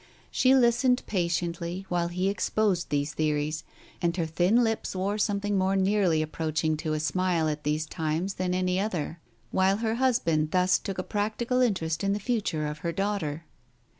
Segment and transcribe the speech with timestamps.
[0.31, 3.63] She listened patiently, while he exposed these theories,
[4.01, 7.85] and her thin lips wore something more nearly approach ing to a smile at these
[7.85, 9.19] times than any other,
[9.51, 13.45] while her husband thus took a practical interest in the future of her daughter.